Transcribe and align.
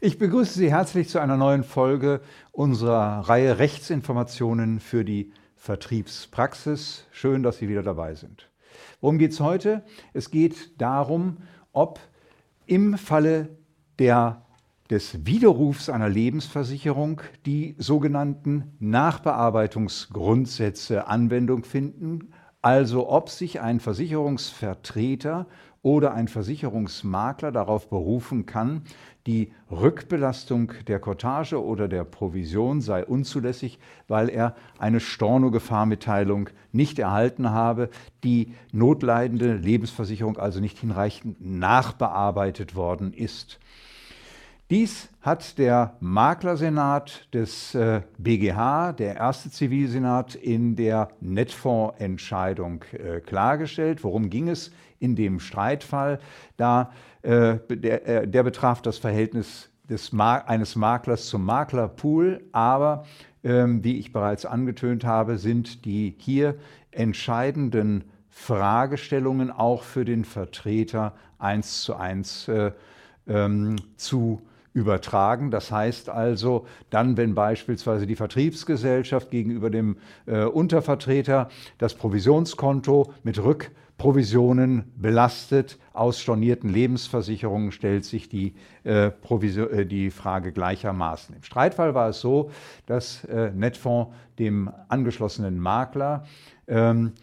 Ich 0.00 0.16
begrüße 0.16 0.56
Sie 0.56 0.70
herzlich 0.70 1.08
zu 1.08 1.18
einer 1.18 1.36
neuen 1.36 1.64
Folge 1.64 2.20
unserer 2.52 3.28
Reihe 3.28 3.58
Rechtsinformationen 3.58 4.78
für 4.78 5.04
die 5.04 5.32
Vertriebspraxis. 5.56 7.08
Schön, 7.10 7.42
dass 7.42 7.58
Sie 7.58 7.68
wieder 7.68 7.82
dabei 7.82 8.14
sind. 8.14 8.48
Worum 9.00 9.18
geht 9.18 9.32
es 9.32 9.40
heute? 9.40 9.82
Es 10.12 10.30
geht 10.30 10.80
darum, 10.80 11.38
ob 11.72 11.98
im 12.66 12.96
Falle 12.96 13.48
der, 13.98 14.46
des 14.88 15.26
Widerrufs 15.26 15.88
einer 15.88 16.08
Lebensversicherung 16.08 17.20
die 17.44 17.74
sogenannten 17.76 18.76
Nachbearbeitungsgrundsätze 18.78 21.08
Anwendung 21.08 21.64
finden, 21.64 22.32
also 22.62 23.10
ob 23.10 23.30
sich 23.30 23.60
ein 23.60 23.80
Versicherungsvertreter 23.80 25.48
oder 25.82 26.12
ein 26.12 26.28
Versicherungsmakler 26.28 27.52
darauf 27.52 27.88
berufen 27.88 28.46
kann, 28.46 28.82
die 29.28 29.52
Rückbelastung 29.70 30.72
der 30.86 30.98
Cottage 30.98 31.62
oder 31.62 31.86
der 31.86 32.04
Provision 32.04 32.80
sei 32.80 33.04
unzulässig, 33.04 33.78
weil 34.08 34.30
er 34.30 34.56
eine 34.78 35.00
Stornogefahrmitteilung 35.00 36.48
nicht 36.72 36.98
erhalten 36.98 37.50
habe, 37.50 37.90
die 38.24 38.54
notleidende 38.72 39.54
Lebensversicherung 39.54 40.38
also 40.38 40.60
nicht 40.60 40.78
hinreichend 40.78 41.44
nachbearbeitet 41.44 42.74
worden 42.74 43.12
ist. 43.12 43.60
Dies 44.70 45.08
hat 45.22 45.56
der 45.56 45.96
Maklersenat 46.00 47.26
des 47.32 47.74
äh, 47.74 48.02
BGH, 48.18 48.92
der 48.92 49.16
erste 49.16 49.50
Zivilsenat, 49.50 50.34
in 50.34 50.76
der 50.76 51.08
Netfondsentscheidung 51.22 52.84
äh, 52.92 53.20
klargestellt. 53.20 54.04
Worum 54.04 54.28
ging 54.28 54.50
es 54.50 54.70
in 54.98 55.16
dem 55.16 55.40
Streitfall? 55.40 56.20
Da, 56.58 56.92
äh, 57.22 57.56
der, 57.70 58.06
äh, 58.06 58.28
der, 58.28 58.42
betraf 58.42 58.82
das 58.82 58.98
Verhältnis 58.98 59.70
des 59.88 60.12
eines 60.12 60.76
Maklers 60.76 61.28
zum 61.28 61.46
Maklerpool, 61.46 62.44
aber 62.52 63.06
ähm, 63.44 63.82
wie 63.82 63.98
ich 63.98 64.12
bereits 64.12 64.44
angetönt 64.44 65.02
habe, 65.02 65.38
sind 65.38 65.86
die 65.86 66.14
hier 66.18 66.56
entscheidenden 66.90 68.04
Fragestellungen 68.28 69.50
auch 69.50 69.82
für 69.82 70.04
den 70.04 70.26
Vertreter 70.26 71.14
eins 71.38 71.80
zu 71.80 71.96
eins 71.96 72.48
äh, 72.48 72.72
ähm, 73.26 73.76
zu 73.96 74.42
übertragen. 74.78 75.50
Das 75.50 75.72
heißt 75.72 76.08
also, 76.08 76.66
dann, 76.88 77.16
wenn 77.16 77.34
beispielsweise 77.34 78.06
die 78.06 78.14
Vertriebsgesellschaft 78.14 79.30
gegenüber 79.30 79.70
dem 79.70 79.96
äh, 80.26 80.44
Untervertreter 80.44 81.48
das 81.78 81.94
Provisionskonto 81.94 83.12
mit 83.24 83.42
Rückprovisionen 83.42 84.84
belastet, 84.96 85.78
aus 85.92 86.20
stornierten 86.20 86.70
Lebensversicherungen 86.70 87.72
stellt 87.72 88.04
sich 88.04 88.28
die, 88.28 88.54
äh, 88.84 89.08
äh, 89.08 89.84
die 89.84 90.12
Frage 90.12 90.52
gleichermaßen. 90.52 91.34
Im 91.34 91.42
Streitfall 91.42 91.96
war 91.96 92.10
es 92.10 92.20
so, 92.20 92.52
dass 92.86 93.24
äh, 93.24 93.50
Netfonds 93.50 94.14
dem 94.38 94.70
angeschlossenen 94.86 95.58
Makler 95.58 96.24
ähm, 96.68 97.14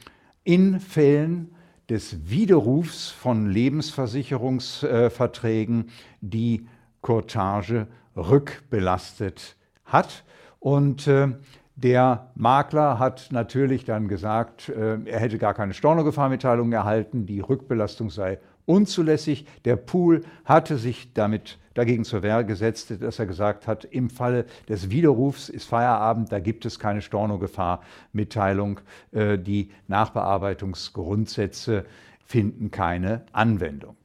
in 0.44 0.82
Fällen 0.82 1.56
des 1.90 2.30
Widerrufs 2.30 3.12
von 3.12 3.50
Lebensversicherungsverträgen 3.50 5.90
die 6.20 6.68
Courtage 7.06 7.86
rückbelastet 8.18 9.56
hat. 9.86 10.24
Und 10.60 11.06
äh, 11.06 11.28
der 11.76 12.32
Makler 12.34 12.98
hat 12.98 13.28
natürlich 13.30 13.86
dann 13.86 14.08
gesagt, 14.08 14.70
äh, 14.70 14.98
er 15.06 15.20
hätte 15.20 15.38
gar 15.38 15.54
keine 15.54 15.76
Stornogefahrmitteilung 15.76 16.72
erhalten, 16.72 17.28
die 17.28 17.42
Rückbelastung 17.42 18.10
sei 18.10 18.40
unzulässig. 18.66 19.46
Der 19.66 19.76
Pool 19.76 20.24
hatte 20.46 20.78
sich 20.80 21.14
damit 21.14 21.60
dagegen 21.76 22.06
zur 22.06 22.24
Wehr 22.24 22.44
gesetzt, 22.44 22.92
dass 23.00 23.20
er 23.20 23.28
gesagt 23.28 23.68
hat, 23.68 23.86
im 23.86 24.10
Falle 24.10 24.46
des 24.68 24.90
Widerrufs 24.90 25.50
ist 25.50 25.66
Feierabend, 25.66 26.32
da 26.32 26.40
gibt 26.40 26.66
es 26.66 26.80
keine 26.80 27.04
Stornogefahrmitteilung. 27.04 28.80
Äh, 29.12 29.38
die 29.38 29.70
Nachbearbeitungsgrundsätze 29.88 31.86
finden 32.26 32.72
keine 32.72 33.28
Anwendung. 33.32 33.96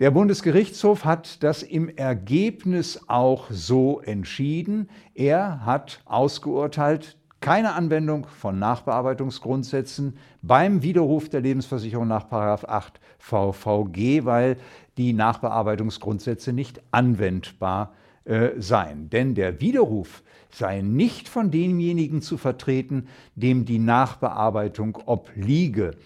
Der 0.00 0.12
Bundesgerichtshof 0.12 1.04
hat 1.04 1.42
das 1.42 1.64
im 1.64 1.88
Ergebnis 1.88 3.00
auch 3.08 3.46
so 3.50 4.00
entschieden. 4.00 4.88
Er 5.12 5.66
hat 5.66 6.02
ausgeurteilt, 6.04 7.16
keine 7.40 7.72
Anwendung 7.72 8.28
von 8.28 8.60
Nachbearbeitungsgrundsätzen 8.60 10.16
beim 10.40 10.84
Widerruf 10.84 11.28
der 11.30 11.40
Lebensversicherung 11.40 12.06
nach 12.06 12.30
8 12.30 13.00
VVG, 13.18 14.24
weil 14.24 14.58
die 14.98 15.12
Nachbearbeitungsgrundsätze 15.12 16.52
nicht 16.52 16.80
anwendbar 16.92 17.92
äh, 18.24 18.50
seien. 18.56 19.10
Denn 19.10 19.34
der 19.34 19.60
Widerruf 19.60 20.22
sei 20.48 20.80
nicht 20.80 21.28
von 21.28 21.50
demjenigen 21.50 22.22
zu 22.22 22.36
vertreten, 22.36 23.08
dem 23.34 23.64
die 23.64 23.80
Nachbearbeitung 23.80 24.96
obliege. 25.06 25.96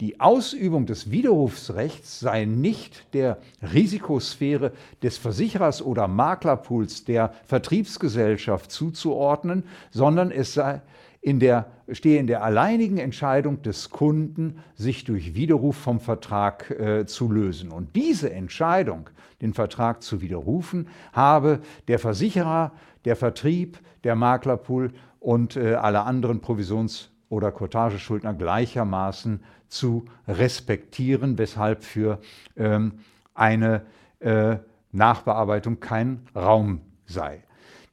Die 0.00 0.18
Ausübung 0.18 0.86
des 0.86 1.10
Widerrufsrechts 1.10 2.20
sei 2.20 2.46
nicht 2.46 3.12
der 3.12 3.36
Risikosphäre 3.74 4.72
des 5.02 5.18
Versicherers 5.18 5.82
oder 5.82 6.08
Maklerpools 6.08 7.04
der 7.04 7.34
Vertriebsgesellschaft 7.44 8.70
zuzuordnen, 8.70 9.64
sondern 9.90 10.30
es 10.30 10.54
sei 10.54 10.80
in 11.20 11.38
der, 11.38 11.66
stehe 11.92 12.18
in 12.18 12.26
der 12.26 12.42
alleinigen 12.42 12.96
Entscheidung 12.96 13.60
des 13.60 13.90
Kunden, 13.90 14.60
sich 14.74 15.04
durch 15.04 15.34
Widerruf 15.34 15.76
vom 15.76 16.00
Vertrag 16.00 16.70
äh, 16.70 17.04
zu 17.04 17.30
lösen. 17.30 17.70
Und 17.70 17.94
diese 17.94 18.32
Entscheidung, 18.32 19.10
den 19.42 19.52
Vertrag 19.52 20.02
zu 20.02 20.22
widerrufen, 20.22 20.88
habe 21.12 21.60
der 21.88 21.98
Versicherer, 21.98 22.72
der 23.04 23.16
Vertrieb, 23.16 23.78
der 24.04 24.16
Maklerpool 24.16 24.92
und 25.18 25.56
äh, 25.56 25.74
alle 25.74 26.04
anderen 26.04 26.40
Provisions- 26.40 27.09
oder 27.30 27.50
Cottageschuldner 27.52 28.34
gleichermaßen 28.34 29.42
zu 29.68 30.04
respektieren, 30.28 31.38
weshalb 31.38 31.84
für 31.84 32.20
ähm, 32.56 32.98
eine 33.32 33.86
äh, 34.18 34.56
Nachbearbeitung 34.92 35.80
kein 35.80 36.26
Raum 36.34 36.82
sei. 37.06 37.42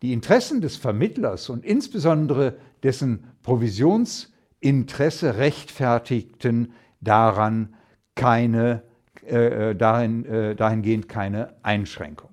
Die 0.02 0.12
Interessen 0.12 0.59
des 0.59 0.75
Vermittlers 0.75 1.50
und 1.50 1.64
insbesondere 1.64 2.58
dessen 2.84 3.24
Provisionsinteresse 3.44 5.38
rechtfertigten 5.38 6.74
daran 7.00 7.75
keine, 8.16 8.84
äh, 9.25 9.69
äh, 9.69 9.75
dahin, 9.75 10.25
äh, 10.25 10.56
dahingehend 10.56 11.08
keine 11.08 11.54
Einschränkung. 11.64 12.31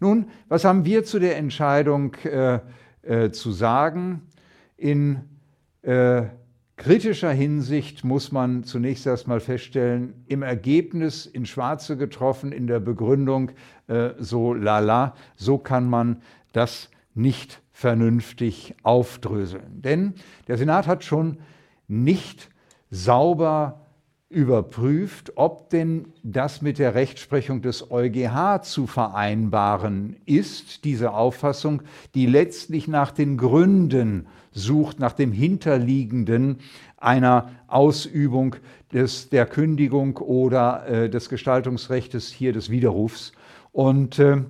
Nun, 0.00 0.26
was 0.48 0.64
haben 0.64 0.84
wir 0.84 1.04
zu 1.04 1.18
der 1.18 1.36
Entscheidung 1.36 2.14
äh, 2.24 2.60
äh, 3.02 3.30
zu 3.30 3.52
sagen? 3.52 4.22
In 4.76 5.37
äh, 5.82 6.22
kritischer 6.76 7.30
Hinsicht 7.30 8.04
muss 8.04 8.32
man 8.32 8.64
zunächst 8.64 9.06
erstmal 9.06 9.40
feststellen, 9.40 10.24
im 10.26 10.42
Ergebnis 10.42 11.26
in 11.26 11.44
Schwarze 11.46 11.96
getroffen, 11.96 12.52
in 12.52 12.66
der 12.66 12.80
Begründung 12.80 13.50
äh, 13.88 14.10
so 14.18 14.54
lala, 14.54 15.14
so 15.36 15.58
kann 15.58 15.88
man 15.88 16.22
das 16.52 16.90
nicht 17.14 17.60
vernünftig 17.72 18.74
aufdröseln. 18.82 19.82
Denn 19.82 20.14
der 20.46 20.56
Senat 20.56 20.86
hat 20.86 21.04
schon 21.04 21.38
nicht 21.88 22.48
sauber 22.90 23.86
überprüft, 24.30 25.32
ob 25.36 25.70
denn 25.70 26.12
das 26.22 26.60
mit 26.60 26.78
der 26.78 26.94
Rechtsprechung 26.94 27.62
des 27.62 27.90
EuGH 27.90 28.62
zu 28.62 28.86
vereinbaren 28.86 30.16
ist, 30.26 30.84
diese 30.84 31.12
Auffassung, 31.14 31.82
die 32.14 32.26
letztlich 32.26 32.88
nach 32.88 33.10
den 33.10 33.38
Gründen 33.38 34.26
sucht, 34.52 34.98
nach 34.98 35.12
dem 35.12 35.32
Hinterliegenden 35.32 36.58
einer 36.98 37.52
Ausübung 37.68 38.56
des, 38.92 39.30
der 39.30 39.46
Kündigung 39.46 40.18
oder 40.18 40.86
äh, 40.86 41.10
des 41.10 41.30
Gestaltungsrechts 41.30 42.28
hier 42.28 42.52
des 42.52 42.68
Widerrufs. 42.68 43.32
Und 43.72 44.18
äh, 44.18 44.42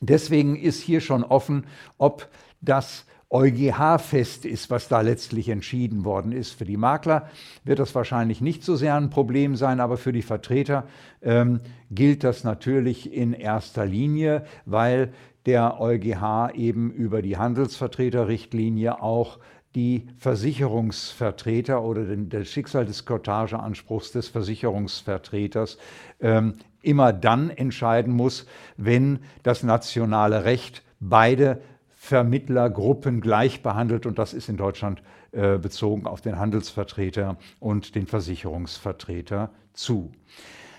deswegen 0.00 0.56
ist 0.56 0.80
hier 0.80 1.02
schon 1.02 1.24
offen, 1.24 1.66
ob 1.98 2.26
das 2.62 3.04
EuGH-fest 3.32 4.44
ist, 4.44 4.70
was 4.70 4.88
da 4.88 5.00
letztlich 5.00 5.48
entschieden 5.48 6.04
worden 6.04 6.32
ist. 6.32 6.52
Für 6.52 6.66
die 6.66 6.76
Makler 6.76 7.28
wird 7.64 7.78
das 7.78 7.94
wahrscheinlich 7.94 8.40
nicht 8.40 8.62
so 8.62 8.76
sehr 8.76 8.94
ein 8.94 9.10
Problem 9.10 9.56
sein, 9.56 9.80
aber 9.80 9.96
für 9.96 10.12
die 10.12 10.22
Vertreter 10.22 10.84
ähm, 11.22 11.60
gilt 11.90 12.24
das 12.24 12.44
natürlich 12.44 13.12
in 13.12 13.32
erster 13.32 13.86
Linie, 13.86 14.44
weil 14.66 15.12
der 15.46 15.80
EuGH 15.80 16.54
eben 16.54 16.90
über 16.92 17.22
die 17.22 17.36
Handelsvertreterrichtlinie 17.36 19.02
auch 19.02 19.38
die 19.74 20.06
Versicherungsvertreter 20.18 21.82
oder 21.82 22.04
den, 22.04 22.28
das 22.28 22.48
Schicksal 22.48 22.84
des 22.84 23.06
Kortageanspruchs 23.06 24.12
des 24.12 24.28
Versicherungsvertreters 24.28 25.78
ähm, 26.20 26.54
immer 26.82 27.12
dann 27.12 27.48
entscheiden 27.48 28.12
muss, 28.12 28.46
wenn 28.76 29.20
das 29.42 29.62
nationale 29.62 30.44
Recht 30.44 30.82
beide 31.00 31.62
Vermittlergruppen 32.04 33.20
gleich 33.20 33.62
behandelt 33.62 34.06
und 34.06 34.18
das 34.18 34.34
ist 34.34 34.48
in 34.48 34.56
Deutschland 34.56 35.04
äh, 35.30 35.56
bezogen 35.56 36.04
auf 36.04 36.20
den 36.20 36.36
Handelsvertreter 36.36 37.36
und 37.60 37.94
den 37.94 38.08
Versicherungsvertreter 38.08 39.50
zu. 39.72 40.10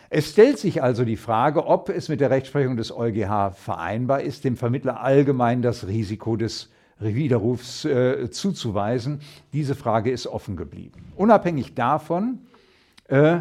Es 0.10 0.32
stellt 0.32 0.60
sich 0.60 0.84
also 0.84 1.06
die 1.06 1.16
Frage, 1.16 1.66
ob 1.66 1.88
es 1.88 2.10
mit 2.10 2.20
der 2.20 2.30
Rechtsprechung 2.30 2.76
des 2.76 2.92
EuGH 2.92 3.54
vereinbar 3.56 4.20
ist, 4.20 4.44
dem 4.44 4.58
Vermittler 4.58 5.00
allgemein 5.00 5.62
das 5.62 5.88
Risiko 5.88 6.36
des 6.36 6.70
Widerrufs 7.00 7.86
äh, 7.86 8.30
zuzuweisen. 8.30 9.22
Diese 9.54 9.76
Frage 9.76 10.12
ist 10.12 10.28
offen 10.28 10.58
geblieben. 10.58 11.14
Unabhängig 11.16 11.74
davon 11.74 12.40
äh, 13.08 13.40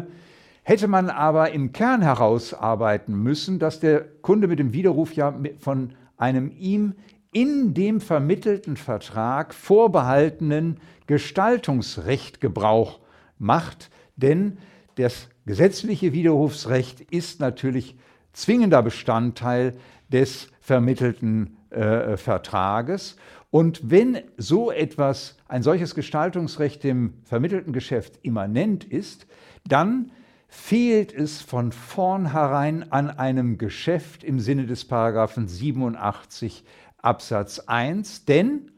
hätte 0.63 0.87
man 0.87 1.09
aber 1.09 1.51
im 1.51 1.73
Kern 1.73 2.01
herausarbeiten 2.01 3.13
müssen, 3.13 3.59
dass 3.59 3.81
der 3.81 4.05
Kunde 4.21 4.47
mit 4.47 4.59
dem 4.59 4.71
Widerruf 4.71 5.11
ja 5.11 5.37
von 5.59 5.95
einem 6.15 6.49
ihm 6.57 6.93
in 7.33 7.73
dem 7.73 7.99
vermittelten 7.99 8.77
Vertrag 8.77 9.53
vorbehaltenen 9.53 10.79
Gestaltungsrecht 11.07 12.39
Gebrauch 12.39 12.99
macht, 13.37 13.89
denn 14.15 14.57
das 14.95 15.27
gesetzliche 15.45 16.13
Widerrufsrecht 16.13 17.01
ist 17.01 17.39
natürlich 17.39 17.95
zwingender 18.31 18.81
Bestandteil 18.81 19.75
des 20.11 20.49
vermittelten 20.61 21.57
äh, 21.71 22.17
Vertrages. 22.17 23.17
Und 23.51 23.81
wenn 23.83 24.19
so 24.37 24.71
etwas, 24.71 25.37
ein 25.47 25.63
solches 25.63 25.93
Gestaltungsrecht 25.95 26.83
dem 26.83 27.13
vermittelten 27.23 27.73
Geschäft 27.73 28.19
immanent 28.23 28.83
ist, 28.83 29.27
dann 29.67 30.11
fehlt 30.47 31.13
es 31.13 31.41
von 31.41 31.71
vornherein 31.71 32.91
an 32.91 33.09
einem 33.09 33.57
Geschäft 33.57 34.23
im 34.23 34.39
Sinne 34.39 34.67
des 34.67 34.85
Paragraphen 34.85 35.47
87 35.47 36.63
Absatz 37.03 37.59
1, 37.59 38.25
denn 38.25 38.71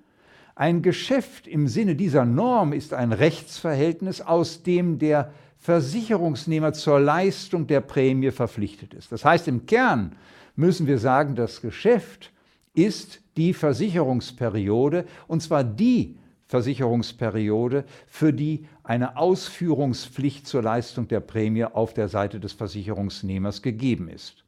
ein 0.56 0.82
Geschäft 0.82 1.48
im 1.48 1.68
Sinne 1.68 1.96
dieser 1.96 2.26
Norm 2.26 2.74
ist 2.74 2.94
ein 2.94 3.12
Rechtsverhältnis, 3.12 4.22
aus 4.22 4.64
dem 4.64 5.00
der 5.00 5.34
Versicherungsnehmer 5.60 6.74
zur 6.74 7.00
Leistung 7.00 7.68
der 7.68 7.82
Prämie 7.82 8.32
verpflichtet 8.32 8.94
ist. 8.94 9.12
Das 9.12 9.26
heißt, 9.26 9.48
im 9.48 9.66
Kern 9.66 10.16
müssen 10.56 10.88
wir 10.88 10.98
sagen, 10.98 11.36
das 11.36 11.62
Geschäft 11.62 12.32
ist 12.74 13.22
die 13.36 13.54
Versicherungsperiode, 13.54 15.06
und 15.28 15.42
zwar 15.42 15.64
die 15.64 16.18
Versicherungsperiode, 16.48 17.84
für 18.08 18.32
die 18.32 18.66
eine 18.84 19.18
Ausführungspflicht 19.18 20.48
zur 20.48 20.62
Leistung 20.62 21.08
der 21.08 21.20
Prämie 21.20 21.66
auf 21.66 21.94
der 21.94 22.08
Seite 22.08 22.40
des 22.40 22.54
Versicherungsnehmers 22.54 23.62
gegeben 23.62 24.08
ist. 24.08 24.45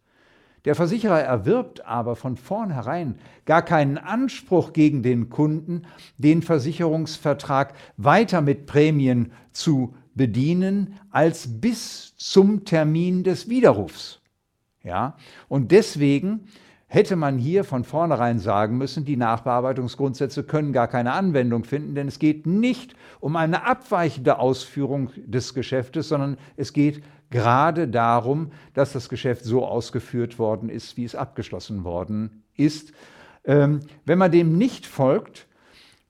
Der 0.68 0.75
Versicherer 0.75 1.22
erwirbt 1.22 1.86
aber 1.86 2.18
von 2.18 2.36
vornherein 2.36 3.16
gar 3.46 3.62
keinen 3.62 3.98
Anspruch 3.98 4.74
gegen 4.74 5.02
den 5.02 5.30
Kunden, 5.30 5.84
den 6.18 6.42
Versicherungsvertrag 6.42 7.74
weiter 7.96 8.42
mit 8.42 8.66
Prämien 8.66 9.31
zu 9.54 9.96
bedienen 10.14 11.00
als 11.10 11.62
bis 11.62 12.18
zum 12.18 12.66
Termin 12.66 13.24
des 13.24 13.48
Widerrufs. 13.48 14.19
Ja? 14.84 15.16
Und 15.48 15.72
deswegen 15.72 16.50
hätte 16.88 17.18
man 17.18 17.38
hier 17.38 17.63
von 17.63 17.84
vornherein 17.84 18.39
sagen 18.39 18.78
müssen, 18.78 19.04
die 19.04 19.18
Nachbearbeitungsgrundsätze 19.18 20.44
können 20.44 20.72
gar 20.72 20.88
keine 20.88 21.12
Anwendung 21.12 21.66
finden, 21.66 21.95
denn 21.95 22.07
es 22.07 22.18
geht 22.18 22.48
nicht 22.48 22.95
um 23.19 23.36
eine 23.36 23.66
abweichende 23.66 24.39
Ausführung 24.39 25.12
des 25.18 25.54
Geschäftes, 25.54 26.07
sondern 26.07 26.38
es 26.56 26.72
geht 26.72 27.04
gerade 27.30 27.89
darum, 27.89 28.51
dass 28.74 28.94
das 28.94 29.10
Geschäft 29.10 29.44
so 29.44 29.66
ausgeführt 29.66 30.39
worden 30.39 30.69
ist, 30.69 30.95
wie 30.95 31.04
es 31.04 31.13
abgeschlossen 31.13 31.84
worden 31.84 32.44
ist. 32.56 32.94
Ähm, 33.44 33.81
wenn 34.06 34.18
man 34.18 34.31
dem 34.31 34.57
nicht 34.57 34.86
folgt, 34.86 35.48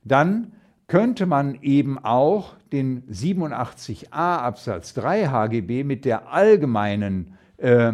dann 0.04 0.54
könnte 0.88 1.26
man 1.26 1.56
eben 1.62 1.98
auch 1.98 2.56
den 2.72 3.04
87a 3.10 4.06
Absatz 4.12 4.94
3 4.94 5.28
HGB 5.28 5.84
mit 5.84 6.06
der 6.06 6.32
allgemeinen 6.32 7.38
äh, 7.58 7.94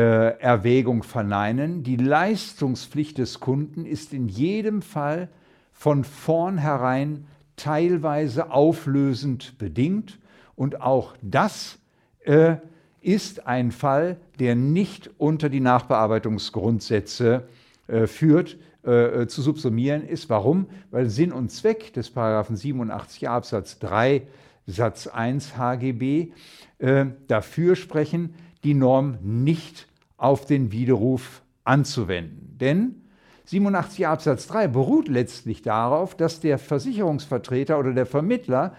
Erwägung 0.00 1.04
verneinen. 1.04 1.84
Die 1.84 1.96
Leistungspflicht 1.96 3.18
des 3.18 3.38
Kunden 3.38 3.86
ist 3.86 4.12
in 4.12 4.28
jedem 4.28 4.82
Fall 4.82 5.28
von 5.72 6.02
vornherein 6.02 7.26
teilweise 7.56 8.50
auflösend 8.50 9.56
bedingt 9.58 10.18
und 10.56 10.80
auch 10.80 11.14
das 11.22 11.78
äh, 12.24 12.56
ist 13.00 13.46
ein 13.46 13.70
Fall, 13.70 14.16
der 14.38 14.54
nicht 14.54 15.10
unter 15.18 15.48
die 15.48 15.60
Nachbearbeitungsgrundsätze 15.60 17.46
äh, 17.86 18.06
führt, 18.06 18.56
äh, 18.84 19.22
äh, 19.22 19.26
zu 19.28 19.42
subsumieren 19.42 20.06
ist. 20.06 20.30
Warum? 20.30 20.66
Weil 20.90 21.10
Sinn 21.10 21.32
und 21.32 21.50
Zweck 21.50 21.92
des 21.92 22.10
Paragraphen 22.10 22.56
87 22.56 23.28
Absatz 23.28 23.78
3 23.78 24.22
Satz 24.66 25.06
1 25.06 25.58
HGB 25.58 26.32
äh, 26.78 27.06
dafür 27.28 27.76
sprechen, 27.76 28.34
die 28.64 28.74
Norm 28.74 29.18
nicht 29.22 29.86
auf 30.16 30.46
den 30.46 30.72
Widerruf 30.72 31.42
anzuwenden. 31.64 32.56
Denn 32.58 33.02
87 33.46 34.06
Absatz 34.06 34.46
3 34.46 34.68
beruht 34.68 35.08
letztlich 35.08 35.62
darauf, 35.62 36.16
dass 36.16 36.40
der 36.40 36.58
Versicherungsvertreter 36.58 37.78
oder 37.78 37.92
der 37.92 38.06
Vermittler, 38.06 38.74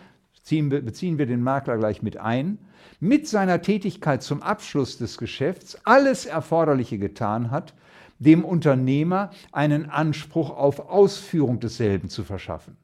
beziehen 0.47 1.17
wir 1.17 1.25
den 1.25 1.41
Makler 1.41 1.77
gleich 1.77 2.01
mit 2.01 2.17
ein, 2.17 2.57
mit 2.99 3.27
seiner 3.27 3.61
Tätigkeit 3.61 4.23
zum 4.23 4.41
Abschluss 4.41 4.97
des 4.97 5.17
Geschäfts 5.17 5.77
alles 5.83 6.25
Erforderliche 6.25 6.97
getan 6.97 7.51
hat, 7.51 7.73
dem 8.19 8.45
Unternehmer 8.45 9.31
einen 9.51 9.89
Anspruch 9.89 10.49
auf 10.51 10.89
Ausführung 10.89 11.59
desselben 11.59 12.09
zu 12.09 12.23
verschaffen. 12.23 12.77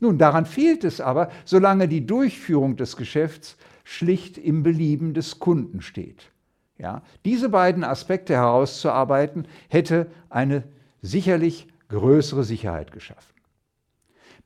Nun, 0.00 0.16
daran 0.16 0.46
fehlt 0.46 0.84
es 0.84 1.00
aber, 1.00 1.30
solange 1.44 1.88
die 1.88 2.06
Durchführung 2.06 2.76
des 2.76 2.96
Geschäfts 2.96 3.56
schlicht 3.82 4.38
im 4.38 4.62
Belieben 4.62 5.12
des 5.12 5.40
Kunden 5.40 5.82
steht. 5.82 6.30
Ja, 6.78 7.02
diese 7.24 7.48
beiden 7.48 7.82
Aspekte 7.82 8.34
herauszuarbeiten, 8.34 9.48
hätte 9.68 10.06
eine 10.30 10.62
sicherlich 11.02 11.66
größere 11.88 12.44
Sicherheit 12.44 12.92
geschaffen. 12.92 13.34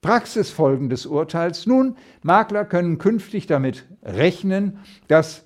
Praxisfolgen 0.01 0.89
des 0.89 1.05
Urteils. 1.07 1.67
Nun, 1.67 1.97
Makler 2.23 2.65
können 2.65 2.97
künftig 2.99 3.47
damit 3.47 3.87
rechnen, 4.03 4.79
dass 5.09 5.45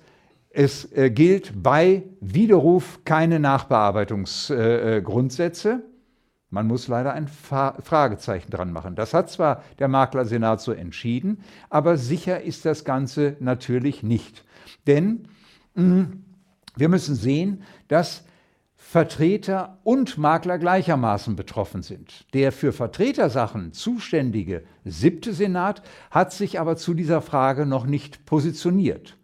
es 0.49 0.91
äh, 0.93 1.11
gilt 1.11 1.61
bei 1.61 2.03
Widerruf 2.21 3.01
keine 3.03 3.39
Nachbearbeitungsgrundsätze. 3.39 5.69
Äh, 5.69 5.79
Man 6.49 6.65
muss 6.65 6.87
leider 6.87 7.13
ein 7.13 7.27
Fa 7.27 7.75
Fragezeichen 7.83 8.49
dran 8.49 8.71
machen. 8.71 8.95
Das 8.95 9.13
hat 9.13 9.29
zwar 9.29 9.63
der 9.77 9.89
Maklersenat 9.89 10.61
so 10.61 10.71
entschieden, 10.71 11.43
aber 11.69 11.97
sicher 11.97 12.41
ist 12.41 12.65
das 12.65 12.83
Ganze 12.85 13.35
natürlich 13.39 14.01
nicht. 14.01 14.43
Denn 14.87 15.27
mh, 15.75 16.07
wir 16.77 16.89
müssen 16.89 17.15
sehen, 17.15 17.63
dass 17.87 18.23
Vertreter 18.75 19.79
und 19.83 20.17
Makler 20.17 20.57
gleichermaßen 20.57 21.35
betroffen 21.35 21.81
sind. 21.81 22.25
Der 22.33 22.51
für 22.51 22.71
Vertretersachen 22.71 23.73
zuständige 23.73 24.63
siebte 24.85 25.33
Senat 25.33 25.81
hat 26.09 26.31
sich 26.31 26.59
aber 26.59 26.77
zu 26.77 26.93
dieser 26.93 27.21
Frage 27.21 27.65
noch 27.65 27.85
nicht 27.85 28.25
positioniert. 28.25 29.17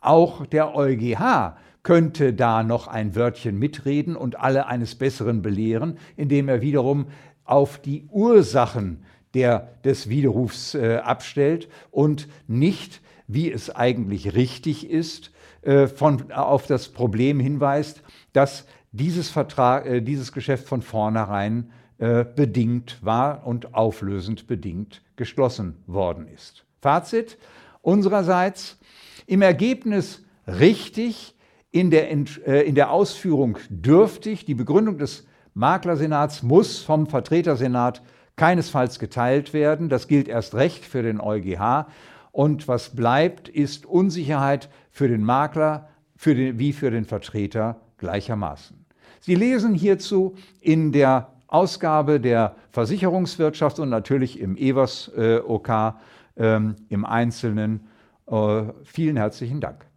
Auch 0.00 0.46
der 0.46 0.76
EuGH 0.76 1.56
könnte 1.82 2.34
da 2.34 2.62
noch 2.62 2.86
ein 2.86 3.16
Wörtchen 3.16 3.58
mitreden 3.58 4.14
und 4.14 4.38
alle 4.38 4.66
eines 4.66 4.94
Besseren 4.94 5.42
belehren, 5.42 5.98
indem 6.16 6.48
er 6.48 6.60
wiederum 6.60 7.06
auf 7.44 7.78
die 7.78 8.06
Ursachen 8.10 9.02
der, 9.34 9.72
des 9.84 10.08
Widerrufs 10.08 10.74
äh, 10.74 10.98
abstellt 10.98 11.68
und 11.90 12.28
nicht, 12.46 13.00
wie 13.26 13.50
es 13.50 13.74
eigentlich 13.74 14.34
richtig 14.34 14.88
ist, 14.88 15.32
äh, 15.62 15.86
von, 15.86 16.32
auf 16.32 16.66
das 16.66 16.88
Problem 16.88 17.40
hinweist, 17.40 18.02
dass 18.32 18.66
dieses, 18.92 19.30
Vertrag, 19.30 19.86
äh, 19.86 20.00
dieses 20.00 20.32
Geschäft 20.32 20.68
von 20.68 20.82
vornherein 20.82 21.70
äh, 21.98 22.24
bedingt 22.24 22.98
war 23.02 23.46
und 23.46 23.74
auflösend 23.74 24.46
bedingt 24.46 25.02
geschlossen 25.16 25.76
worden 25.86 26.28
ist. 26.28 26.64
Fazit 26.80 27.36
unsererseits, 27.82 28.78
im 29.26 29.42
Ergebnis 29.42 30.24
richtig, 30.46 31.34
in 31.70 31.90
der, 31.90 32.10
äh, 32.10 32.66
in 32.66 32.74
der 32.74 32.90
Ausführung 32.90 33.58
dürftig. 33.68 34.44
Die 34.44 34.54
Begründung 34.54 34.98
des 34.98 35.26
Maklersenats 35.54 36.42
muss 36.42 36.78
vom 36.78 37.06
Vertretersenat 37.06 38.02
keinesfalls 38.36 38.98
geteilt 38.98 39.52
werden. 39.52 39.88
Das 39.88 40.08
gilt 40.08 40.26
erst 40.26 40.54
recht 40.54 40.84
für 40.84 41.02
den 41.02 41.20
EuGH. 41.20 41.86
Und 42.32 42.68
was 42.68 42.94
bleibt, 42.94 43.48
ist 43.48 43.86
Unsicherheit 43.86 44.68
für 44.90 45.08
den 45.08 45.24
Makler 45.24 45.88
für 46.16 46.34
den, 46.34 46.58
wie 46.58 46.72
für 46.72 46.90
den 46.90 47.04
Vertreter 47.04 47.80
gleichermaßen. 47.98 48.84
Sie 49.20 49.34
lesen 49.34 49.74
hierzu 49.74 50.34
in 50.60 50.92
der 50.92 51.32
Ausgabe 51.46 52.20
der 52.20 52.54
Versicherungswirtschaft 52.70 53.78
und 53.78 53.88
natürlich 53.88 54.38
im 54.38 54.56
Evers 54.56 55.10
äh, 55.16 55.38
OK 55.38 55.94
ähm, 56.36 56.76
im 56.88 57.04
Einzelnen 57.04 57.88
äh, 58.26 58.62
vielen 58.84 59.16
herzlichen 59.16 59.60
Dank. 59.60 59.89